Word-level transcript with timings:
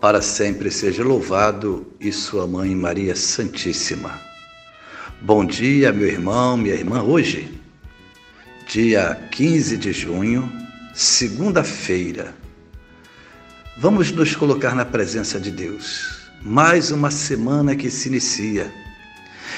para 0.00 0.22
sempre 0.22 0.70
seja 0.70 1.02
louvado 1.02 1.92
e 1.98 2.12
sua 2.12 2.46
mãe 2.46 2.74
Maria 2.74 3.16
Santíssima. 3.16 4.20
Bom 5.20 5.44
dia, 5.44 5.92
meu 5.92 6.06
irmão, 6.06 6.56
minha 6.56 6.74
irmã. 6.74 7.02
Hoje, 7.02 7.60
dia 8.68 9.16
15 9.32 9.76
de 9.76 9.92
junho, 9.92 10.50
segunda-feira, 10.94 12.32
vamos 13.76 14.12
nos 14.12 14.36
colocar 14.36 14.72
na 14.76 14.84
presença 14.84 15.40
de 15.40 15.50
Deus. 15.50 16.30
Mais 16.42 16.92
uma 16.92 17.10
semana 17.10 17.74
que 17.74 17.90
se 17.90 18.08
inicia. 18.08 18.72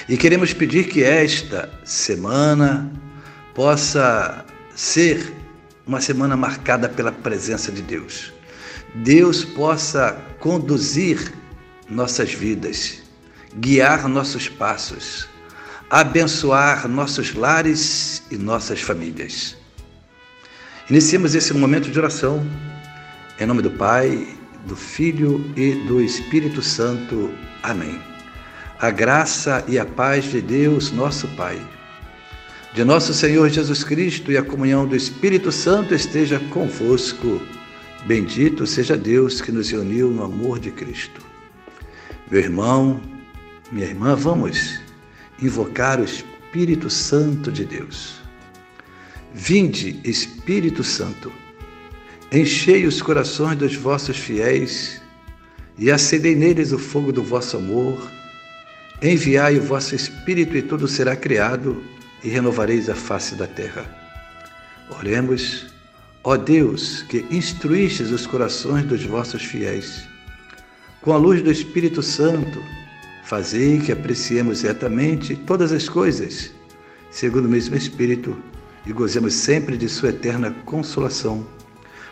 E 0.08 0.16
queremos 0.16 0.54
pedir 0.54 0.88
que 0.88 1.02
esta 1.02 1.68
semana 1.84 2.90
possa 3.54 4.46
ser 4.74 5.34
uma 5.86 6.00
semana 6.00 6.34
marcada 6.34 6.88
pela 6.88 7.12
presença 7.12 7.70
de 7.70 7.82
Deus 7.82 8.32
Deus 8.94 9.44
possa 9.44 10.20
conduzir 10.40 11.32
nossas 11.88 12.32
vidas, 12.32 13.02
guiar 13.56 14.08
nossos 14.08 14.48
passos, 14.48 15.28
abençoar 15.88 16.88
nossos 16.88 17.34
lares 17.34 18.22
e 18.30 18.36
nossas 18.36 18.80
famílias. 18.80 19.56
Iniciemos 20.88 21.34
esse 21.34 21.52
momento 21.54 21.90
de 21.90 21.98
oração 21.98 22.44
em 23.38 23.46
nome 23.46 23.62
do 23.62 23.70
Pai, 23.70 24.28
do 24.66 24.76
Filho 24.76 25.50
e 25.56 25.72
do 25.86 26.00
Espírito 26.00 26.60
Santo. 26.60 27.32
Amém. 27.62 27.98
A 28.78 28.90
graça 28.90 29.64
e 29.68 29.78
a 29.78 29.86
paz 29.86 30.24
de 30.24 30.40
Deus, 30.40 30.90
nosso 30.90 31.28
Pai, 31.28 31.58
de 32.74 32.84
nosso 32.84 33.14
Senhor 33.14 33.48
Jesus 33.48 33.82
Cristo 33.84 34.30
e 34.30 34.36
a 34.36 34.42
comunhão 34.42 34.86
do 34.86 34.96
Espírito 34.96 35.50
Santo 35.50 35.94
esteja 35.94 36.38
convosco 36.50 37.40
Bendito 38.06 38.66
seja 38.66 38.96
Deus 38.96 39.40
que 39.40 39.52
nos 39.52 39.70
uniu 39.72 40.10
no 40.10 40.24
amor 40.24 40.58
de 40.58 40.70
Cristo. 40.70 41.20
Meu 42.30 42.40
irmão, 42.40 43.00
minha 43.70 43.86
irmã, 43.86 44.14
vamos 44.14 44.80
invocar 45.42 46.00
o 46.00 46.04
Espírito 46.04 46.88
Santo 46.88 47.52
de 47.52 47.64
Deus. 47.64 48.20
Vinde, 49.34 50.00
Espírito 50.02 50.82
Santo, 50.82 51.30
enchei 52.32 52.86
os 52.86 53.02
corações 53.02 53.58
dos 53.58 53.74
vossos 53.74 54.16
fiéis 54.16 55.00
e 55.78 55.90
acendei 55.90 56.34
neles 56.34 56.72
o 56.72 56.78
fogo 56.78 57.12
do 57.12 57.22
vosso 57.22 57.58
amor. 57.58 58.10
Enviai 59.02 59.58
o 59.58 59.62
vosso 59.62 59.94
Espírito 59.94 60.56
e 60.56 60.62
tudo 60.62 60.88
será 60.88 61.14
criado 61.14 61.82
e 62.24 62.28
renovareis 62.28 62.88
a 62.88 62.94
face 62.94 63.34
da 63.34 63.46
terra. 63.46 63.84
Oremos. 64.90 65.70
Ó 66.22 66.36
Deus, 66.36 67.02
que 67.02 67.24
instruístes 67.30 68.10
os 68.10 68.26
corações 68.26 68.84
dos 68.84 69.02
vossos 69.04 69.42
fiéis, 69.42 70.06
com 71.00 71.14
a 71.14 71.16
luz 71.16 71.42
do 71.42 71.50
Espírito 71.50 72.02
Santo, 72.02 72.62
fazei 73.24 73.80
que 73.80 73.90
apreciemos 73.90 74.60
retamente 74.60 75.34
todas 75.34 75.72
as 75.72 75.88
coisas, 75.88 76.52
segundo 77.10 77.46
o 77.46 77.48
mesmo 77.48 77.74
Espírito, 77.74 78.36
e 78.84 78.92
gozemos 78.92 79.32
sempre 79.32 79.78
de 79.78 79.88
Sua 79.88 80.10
eterna 80.10 80.50
consolação. 80.66 81.46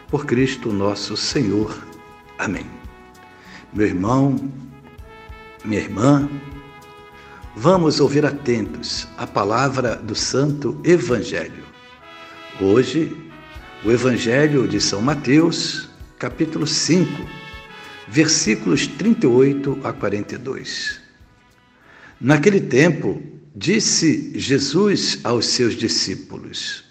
Por 0.09 0.25
Cristo 0.25 0.73
nosso 0.73 1.15
Senhor. 1.15 1.87
Amém. 2.39 2.65
Meu 3.75 3.87
irmão, 3.87 4.51
minha 5.63 5.83
irmã, 5.83 6.27
vamos 7.55 8.01
ouvir 8.01 8.25
atentos 8.25 9.07
a 9.19 9.27
palavra 9.27 9.97
do 9.97 10.15
Santo 10.15 10.81
Evangelho. 10.83 11.65
Hoje, 12.59 13.28
o 13.85 13.93
Evangelho 13.93 14.67
de 14.67 14.81
São 14.81 15.01
Mateus, 15.01 15.89
capítulo 16.19 16.67
5, 16.67 17.09
versículos 18.09 18.89
38 18.89 19.79
a 19.85 19.93
42. 19.93 21.01
Naquele 22.21 22.61
tempo, 22.61 23.23
disse 23.55 24.33
Jesus 24.37 25.21
aos 25.23 25.47
seus 25.47 25.75
discípulos: 25.75 26.85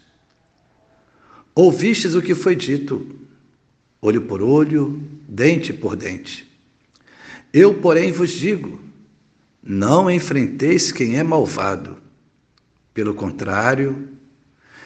Ouvistes 1.54 2.16
o 2.16 2.22
que 2.22 2.34
foi 2.34 2.56
dito, 2.56 3.06
olho 4.02 4.22
por 4.22 4.42
olho, 4.42 5.04
dente 5.28 5.74
por 5.74 5.96
dente. 5.96 6.48
Eu, 7.52 7.74
porém, 7.74 8.14
vos 8.14 8.32
digo: 8.32 8.80
não 9.62 10.10
enfrenteis 10.10 10.94
quem 10.94 11.18
é 11.18 11.24
malvado. 11.24 11.98
Pelo 12.94 13.14
contrário, 13.14 14.17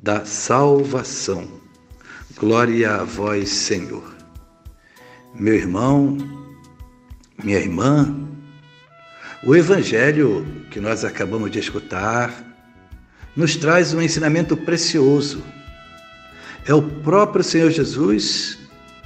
da 0.00 0.24
salvação. 0.24 1.48
Glória 2.36 2.96
a 2.96 3.04
vós, 3.04 3.48
Senhor. 3.48 4.14
Meu 5.34 5.54
irmão, 5.54 6.16
minha 7.42 7.58
irmã, 7.58 8.16
o 9.44 9.56
Evangelho 9.56 10.46
que 10.70 10.80
nós 10.80 11.04
acabamos 11.04 11.50
de 11.50 11.58
escutar 11.58 12.32
nos 13.36 13.56
traz 13.56 13.92
um 13.92 14.00
ensinamento 14.00 14.56
precioso. 14.56 15.42
É 16.64 16.72
o 16.72 16.82
próprio 16.82 17.42
Senhor 17.42 17.70
Jesus 17.70 18.58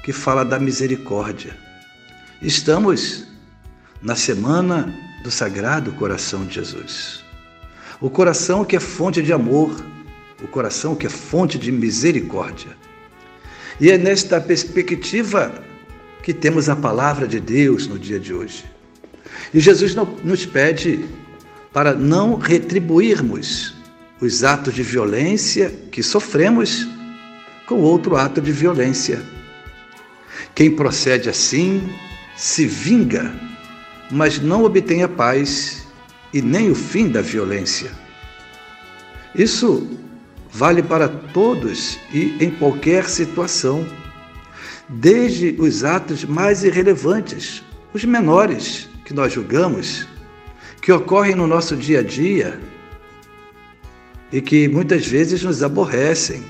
que 0.03 0.13
fala 0.13 0.45
da 0.45 0.59
misericórdia. 0.59 1.57
Estamos 2.41 3.27
na 4.03 4.17
semana 4.17 4.93
do 5.23 5.31
Sagrado 5.31 5.93
Coração 5.93 6.45
de 6.45 6.55
Jesus. 6.57 7.25
O 8.01 8.11
coração 8.11 8.65
que 8.65 8.75
é 8.75 8.81
fonte 8.81 9.23
de 9.23 9.33
amor, 9.33 9.92
o 10.43 10.49
coração 10.49 10.95
que 10.95 11.07
é 11.07 11.11
fonte 11.11 11.59
de 11.59 11.71
misericórdia. 11.71 12.77
E 13.81 13.91
é 13.91 13.97
nesta 13.97 14.41
perspectiva 14.41 15.63
que 16.23 16.33
temos 16.33 16.69
a 16.69 16.77
palavra 16.77 17.27
de 17.27 17.41
Deus 17.41 17.87
no 17.87 17.99
dia 17.99 18.19
de 18.19 18.35
hoje. 18.35 18.65
E 19.53 19.61
Jesus 19.61 19.95
nos 20.23 20.45
pede 20.47 21.05
para 21.73 21.95
não 21.95 22.37
retribuirmos 22.37 23.75
os 24.21 24.45
atos 24.45 24.75
de 24.75 24.83
violência 24.83 25.71
que 25.91 26.03
sofremos 26.03 26.87
com 27.67 27.81
outro 27.81 28.17
ato 28.17 28.41
de 28.41 28.53
violência. 28.53 29.23
Quem 30.55 30.71
procede 30.71 31.29
assim 31.29 31.89
se 32.37 32.67
vinga, 32.67 33.35
mas 34.11 34.39
não 34.39 34.65
obtém 34.65 35.03
a 35.03 35.09
paz 35.09 35.87
e 36.33 36.43
nem 36.43 36.71
o 36.71 36.75
fim 36.75 37.09
da 37.09 37.23
violência. 37.23 37.91
Isso 39.35 39.89
vale 40.53 40.83
para 40.83 41.09
todos 41.09 41.99
e 42.13 42.37
em 42.39 42.51
qualquer 42.51 43.09
situação, 43.09 43.87
desde 44.89 45.57
os 45.59 45.83
atos 45.83 46.25
mais 46.25 46.63
irrelevantes, 46.63 47.63
os 47.95 48.05
menores 48.05 48.89
que 49.05 49.15
nós 49.15 49.33
julgamos, 49.33 50.07
que 50.83 50.93
ocorrem 50.93 51.35
no 51.35 51.47
nosso 51.47 51.75
dia 51.75 52.01
a 52.01 52.03
dia 52.03 52.61
e 54.31 54.41
que 54.41 54.69
muitas 54.69 55.07
vezes 55.07 55.43
nos 55.43 55.63
aborrecem, 55.63 56.43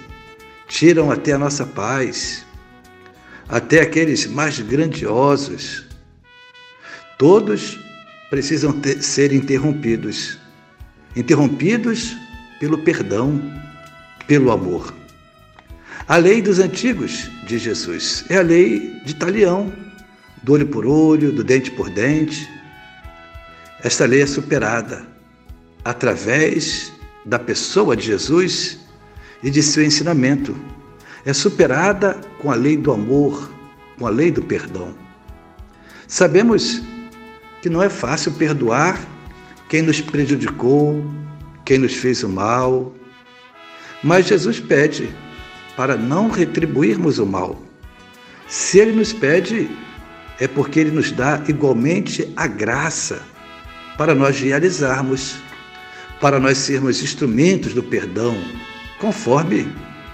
tiram 0.66 1.10
até 1.10 1.32
a 1.32 1.38
nossa 1.38 1.64
paz, 1.64 2.44
até 3.48 3.80
aqueles 3.80 4.26
mais 4.26 4.58
grandiosos. 4.58 5.84
Todos 7.18 7.78
precisam 8.30 8.72
ter, 8.72 9.02
ser 9.02 9.32
interrompidos 9.32 10.38
interrompidos 11.14 12.16
pelo 12.58 12.78
perdão 12.78 13.38
pelo 14.26 14.50
amor. 14.50 14.92
A 16.08 16.16
lei 16.16 16.42
dos 16.42 16.58
antigos 16.58 17.30
de 17.46 17.58
Jesus 17.58 18.24
é 18.28 18.38
a 18.38 18.42
lei 18.42 19.00
de 19.04 19.14
Talião, 19.14 19.72
do 20.42 20.52
olho 20.52 20.66
por 20.66 20.84
olho, 20.84 21.32
do 21.32 21.44
dente 21.44 21.70
por 21.70 21.88
dente. 21.90 22.48
Esta 23.82 24.04
lei 24.04 24.22
é 24.22 24.26
superada 24.26 25.06
através 25.84 26.92
da 27.24 27.38
pessoa 27.38 27.96
de 27.96 28.06
Jesus 28.06 28.78
e 29.42 29.50
de 29.50 29.62
seu 29.62 29.84
ensinamento. 29.84 30.56
É 31.24 31.32
superada 31.32 32.20
com 32.40 32.50
a 32.50 32.54
lei 32.54 32.76
do 32.76 32.92
amor, 32.92 33.50
com 33.98 34.06
a 34.06 34.10
lei 34.10 34.30
do 34.30 34.42
perdão. 34.42 34.94
Sabemos 36.08 36.82
que 37.60 37.70
não 37.70 37.82
é 37.82 37.88
fácil 37.88 38.32
perdoar 38.32 39.00
quem 39.68 39.82
nos 39.82 40.00
prejudicou, 40.00 41.02
quem 41.64 41.78
nos 41.78 41.94
fez 41.94 42.22
o 42.24 42.28
mal, 42.28 42.92
mas 44.02 44.26
Jesus 44.26 44.60
pede 44.60 45.08
para 45.76 45.96
não 45.96 46.30
retribuirmos 46.30 47.18
o 47.18 47.26
mal. 47.26 47.62
Se 48.48 48.78
ele 48.78 48.92
nos 48.92 49.12
pede, 49.12 49.70
é 50.38 50.46
porque 50.46 50.80
ele 50.80 50.90
nos 50.90 51.12
dá 51.12 51.42
igualmente 51.48 52.30
a 52.36 52.46
graça 52.46 53.22
para 53.96 54.14
nós 54.14 54.40
realizarmos, 54.40 55.36
para 56.20 56.38
nós 56.38 56.58
sermos 56.58 57.02
instrumentos 57.02 57.74
do 57.74 57.82
perdão, 57.82 58.36
conforme 58.98 59.72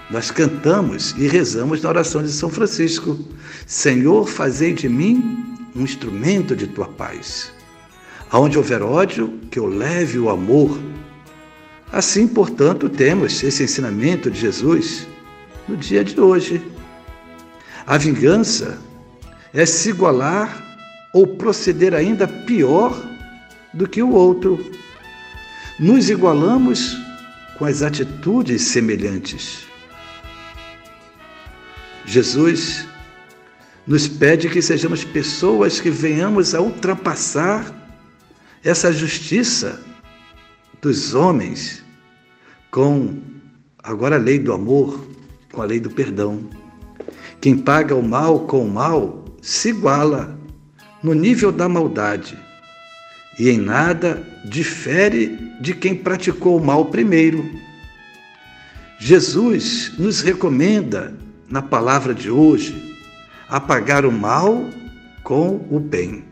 nós 0.09 0.31
cantamos 0.31 1.13
e 1.17 1.27
rezamos 1.27 1.81
na 1.81 1.89
oração 1.89 2.23
de 2.23 2.31
São 2.31 2.49
Francisco: 2.49 3.19
Senhor, 3.67 4.27
fazei 4.27 4.73
de 4.73 4.89
mim 4.89 5.57
um 5.75 5.81
instrumento 5.83 6.55
de 6.55 6.67
tua 6.67 6.87
paz. 6.87 7.51
Aonde 8.31 8.57
houver 8.57 8.81
ódio, 8.81 9.39
que 9.51 9.59
eu 9.59 9.67
leve 9.67 10.19
o 10.19 10.29
amor. 10.29 10.79
Assim, 11.91 12.27
portanto, 12.27 12.87
temos 12.87 13.41
esse 13.43 13.63
ensinamento 13.63 14.29
de 14.29 14.39
Jesus 14.39 15.07
no 15.67 15.75
dia 15.75 16.03
de 16.03 16.19
hoje. 16.19 16.61
A 17.85 17.97
vingança 17.97 18.77
é 19.53 19.65
se 19.65 19.89
igualar 19.89 20.63
ou 21.13 21.25
proceder 21.25 21.95
ainda 21.95 22.27
pior 22.27 22.95
do 23.73 23.87
que 23.87 24.03
o 24.03 24.11
outro. 24.11 24.63
Nos 25.79 26.09
igualamos 26.09 26.95
com 27.57 27.65
as 27.65 27.81
atitudes 27.81 28.61
semelhantes. 28.61 29.63
Jesus 32.05 32.87
nos 33.87 34.07
pede 34.07 34.49
que 34.49 34.61
sejamos 34.61 35.03
pessoas 35.03 35.79
que 35.79 35.89
venhamos 35.89 36.53
a 36.53 36.61
ultrapassar 36.61 37.75
essa 38.63 38.93
justiça 38.93 39.88
dos 40.81 41.13
homens 41.13 41.83
com 42.71 43.17
agora 43.83 44.15
a 44.15 44.19
lei 44.19 44.39
do 44.39 44.53
amor, 44.53 45.07
com 45.51 45.61
a 45.61 45.65
lei 45.65 45.79
do 45.79 45.89
perdão. 45.89 46.49
Quem 47.41 47.57
paga 47.57 47.95
o 47.95 48.03
mal 48.03 48.41
com 48.41 48.65
o 48.65 48.71
mal 48.71 49.25
se 49.41 49.69
iguala 49.69 50.37
no 51.01 51.13
nível 51.13 51.51
da 51.51 51.67
maldade 51.67 52.37
e 53.37 53.49
em 53.49 53.57
nada 53.57 54.21
difere 54.45 55.55
de 55.61 55.73
quem 55.73 55.95
praticou 55.95 56.57
o 56.57 56.63
mal 56.63 56.85
primeiro. 56.85 57.49
Jesus 58.99 59.93
nos 59.97 60.21
recomenda, 60.21 61.17
na 61.47 61.61
palavra 61.61 62.13
de 62.13 62.29
hoje, 62.29 62.95
apagar 63.47 64.05
o 64.05 64.11
mal 64.11 64.65
com 65.23 65.65
o 65.71 65.79
bem. 65.79 66.25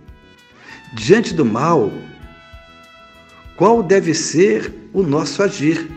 Diante 0.93 1.33
do 1.33 1.45
mal, 1.45 1.91
qual 3.57 3.81
deve 3.81 4.13
ser 4.13 4.71
o 4.93 5.01
nosso 5.01 5.41
agir? 5.41 5.89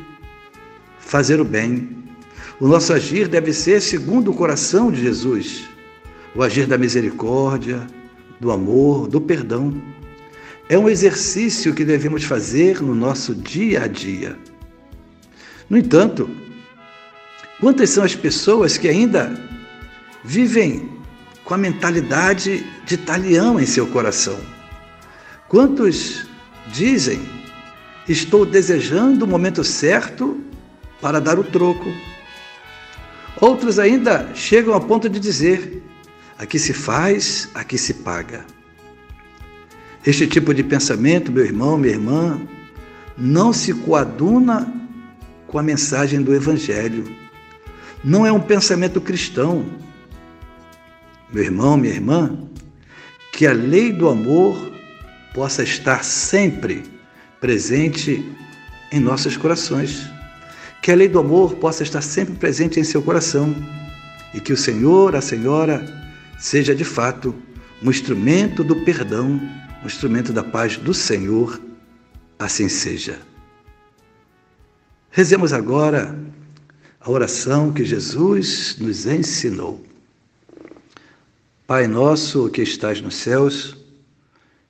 Fazer 0.98 1.38
o 1.40 1.44
bem. 1.44 2.00
O 2.58 2.66
nosso 2.66 2.90
agir 2.92 3.28
deve 3.28 3.52
ser 3.52 3.82
segundo 3.82 4.30
o 4.30 4.34
coração 4.34 4.90
de 4.90 5.02
Jesus, 5.02 5.68
o 6.34 6.42
agir 6.42 6.66
da 6.66 6.78
misericórdia, 6.78 7.86
do 8.40 8.50
amor, 8.50 9.08
do 9.08 9.20
perdão. 9.20 9.74
É 10.70 10.78
um 10.78 10.88
exercício 10.88 11.74
que 11.74 11.84
devemos 11.84 12.24
fazer 12.24 12.80
no 12.80 12.94
nosso 12.94 13.34
dia 13.34 13.84
a 13.84 13.86
dia. 13.86 14.38
No 15.68 15.76
entanto, 15.76 16.30
quantas 17.60 17.90
são 17.90 18.02
as 18.02 18.14
pessoas 18.14 18.78
que 18.78 18.88
ainda 18.88 19.38
vivem 20.24 20.88
com 21.44 21.52
a 21.52 21.58
mentalidade 21.58 22.64
de 22.86 22.96
talião 22.96 23.60
em 23.60 23.66
seu 23.66 23.86
coração? 23.86 24.38
Quantos 25.48 26.26
dizem: 26.72 27.39
Estou 28.10 28.44
desejando 28.44 29.24
o 29.24 29.28
momento 29.28 29.62
certo 29.62 30.40
para 31.00 31.20
dar 31.20 31.38
o 31.38 31.44
troco? 31.44 31.94
Outros 33.40 33.78
ainda 33.78 34.34
chegam 34.34 34.74
a 34.74 34.80
ponto 34.80 35.08
de 35.08 35.20
dizer: 35.20 35.80
Aqui 36.36 36.58
se 36.58 36.72
faz, 36.72 37.48
aqui 37.54 37.78
se 37.78 37.94
paga. 37.94 38.44
Este 40.04 40.26
tipo 40.26 40.52
de 40.52 40.64
pensamento, 40.64 41.30
meu 41.30 41.44
irmão, 41.44 41.78
minha 41.78 41.92
irmã, 41.92 42.40
não 43.16 43.52
se 43.52 43.72
coaduna 43.72 44.66
com 45.46 45.60
a 45.60 45.62
mensagem 45.62 46.20
do 46.20 46.34
Evangelho. 46.34 47.04
Não 48.02 48.26
é 48.26 48.32
um 48.32 48.40
pensamento 48.40 49.00
cristão. 49.00 49.64
Meu 51.32 51.44
irmão, 51.44 51.76
minha 51.76 51.94
irmã, 51.94 52.36
que 53.32 53.46
a 53.46 53.52
lei 53.52 53.92
do 53.92 54.08
amor 54.08 54.72
possa 55.32 55.62
estar 55.62 56.02
sempre 56.02 56.98
presente 57.40 58.25
em 58.92 59.00
nossos 59.00 59.37
corações. 59.37 60.08
Que 60.82 60.90
a 60.90 60.94
lei 60.94 61.08
do 61.08 61.19
amor 61.19 61.56
possa 61.56 61.82
estar 61.82 62.02
sempre 62.02 62.34
presente 62.34 62.78
em 62.78 62.84
seu 62.84 63.02
coração 63.02 63.54
e 64.34 64.40
que 64.40 64.52
o 64.52 64.56
Senhor, 64.56 65.16
a 65.16 65.20
Senhora, 65.20 65.84
seja 66.38 66.75
de 66.75 66.84
fato 66.84 67.34
um 67.82 67.90
instrumento 67.90 68.62
do 68.62 68.76
perdão 68.84 69.40
o 69.82 69.87
instrumento 69.87 70.32
da 70.32 70.42
paz 70.42 70.76
do 70.76 70.92
Senhor, 70.92 71.60
assim 72.38 72.69
seja. 72.69 73.19
Rezemos 75.10 75.52
agora 75.52 76.19
a 77.00 77.10
oração 77.10 77.72
que 77.72 77.84
Jesus 77.84 78.76
nos 78.78 79.06
ensinou. 79.06 79.82
Pai 81.66 81.86
nosso 81.86 82.48
que 82.50 82.62
estás 82.62 83.00
nos 83.00 83.14
céus, 83.14 83.76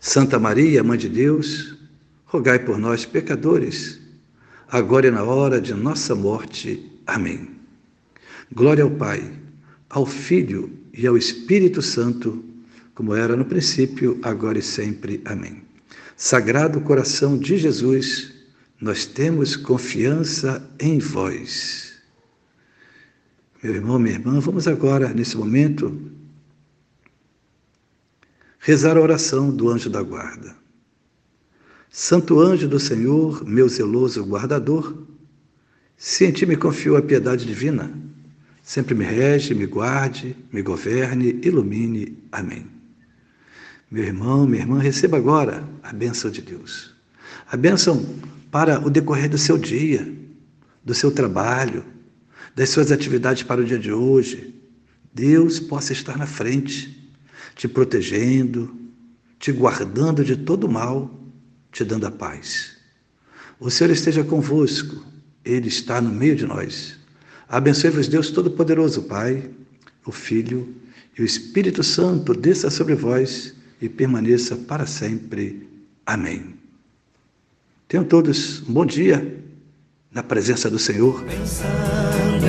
Santa 0.00 0.38
Maria, 0.38 0.82
Mãe 0.82 0.98
de 0.98 1.08
Deus, 1.08 1.76
rogai 2.24 2.58
por 2.58 2.78
nós, 2.78 3.04
pecadores, 3.04 4.00
agora 4.68 5.06
e 5.06 5.10
na 5.10 5.22
hora 5.22 5.60
de 5.60 5.74
nossa 5.74 6.14
morte. 6.14 6.90
Amém. 7.06 7.50
Glória 8.52 8.82
ao 8.82 8.90
Pai, 8.90 9.30
ao 9.88 10.04
Filho 10.06 10.72
e 10.92 11.06
ao 11.06 11.16
Espírito 11.16 11.80
Santo 11.82 12.50
como 13.00 13.14
era 13.14 13.34
no 13.34 13.46
princípio, 13.46 14.18
agora 14.22 14.58
e 14.58 14.62
sempre. 14.62 15.22
Amém. 15.24 15.62
Sagrado 16.18 16.82
coração 16.82 17.38
de 17.38 17.56
Jesus, 17.56 18.30
nós 18.78 19.06
temos 19.06 19.56
confiança 19.56 20.62
em 20.78 20.98
vós. 20.98 21.94
Meu 23.62 23.74
irmão, 23.74 23.98
minha 23.98 24.16
irmã, 24.16 24.38
vamos 24.38 24.68
agora, 24.68 25.14
nesse 25.14 25.34
momento, 25.34 25.98
rezar 28.60 28.96
a 28.96 29.00
oração 29.00 29.50
do 29.50 29.70
anjo 29.70 29.88
da 29.88 30.02
guarda. 30.02 30.54
Santo 31.90 32.38
anjo 32.38 32.68
do 32.68 32.78
Senhor, 32.78 33.44
meu 33.44 33.68
zeloso 33.68 34.22
guardador, 34.22 35.02
se 35.96 36.26
em 36.26 36.30
ti 36.30 36.46
me 36.46 36.56
confiou 36.56 36.96
a 36.96 37.02
piedade 37.02 37.44
divina, 37.44 37.90
sempre 38.62 38.94
me 38.94 39.04
rege, 39.04 39.54
me 39.54 39.66
guarde, 39.66 40.36
me 40.52 40.62
governe, 40.62 41.40
ilumine. 41.42 42.22
Amém. 42.30 42.66
Meu 43.90 44.04
irmão, 44.04 44.46
minha 44.46 44.62
irmã, 44.62 44.78
receba 44.78 45.16
agora 45.16 45.66
a 45.82 45.92
bênção 45.92 46.30
de 46.30 46.42
Deus. 46.42 46.94
A 47.50 47.56
bênção 47.56 48.06
para 48.50 48.78
o 48.78 48.90
decorrer 48.90 49.28
do 49.28 49.38
seu 49.38 49.56
dia, 49.58 50.06
do 50.84 50.94
seu 50.94 51.10
trabalho, 51.10 51.84
das 52.54 52.68
suas 52.70 52.92
atividades 52.92 53.42
para 53.42 53.60
o 53.60 53.64
dia 53.64 53.78
de 53.78 53.90
hoje. 53.90 54.54
Deus 55.12 55.58
possa 55.58 55.92
estar 55.92 56.16
na 56.16 56.26
frente, 56.26 56.99
te 57.60 57.68
protegendo, 57.68 58.74
te 59.38 59.52
guardando 59.52 60.24
de 60.24 60.34
todo 60.34 60.66
mal, 60.66 61.10
te 61.70 61.84
dando 61.84 62.06
a 62.06 62.10
paz. 62.10 62.70
O 63.58 63.70
Senhor 63.70 63.90
esteja 63.90 64.24
convosco, 64.24 65.04
Ele 65.44 65.68
está 65.68 66.00
no 66.00 66.08
meio 66.08 66.34
de 66.34 66.46
nós. 66.46 66.96
Abençoe-vos, 67.50 68.08
Deus 68.08 68.30
Todo-Poderoso, 68.30 69.02
Pai, 69.02 69.50
o 70.06 70.10
Filho 70.10 70.74
e 71.18 71.20
o 71.20 71.24
Espírito 71.26 71.82
Santo 71.82 72.32
desça 72.32 72.70
sobre 72.70 72.94
vós 72.94 73.54
e 73.78 73.90
permaneça 73.90 74.56
para 74.56 74.86
sempre. 74.86 75.68
Amém. 76.06 76.54
Tenham 77.86 78.04
todos 78.04 78.66
um 78.66 78.72
bom 78.72 78.86
dia 78.86 79.38
na 80.10 80.22
presença 80.22 80.70
do 80.70 80.78
Senhor. 80.78 81.22
Pensando 81.24 82.39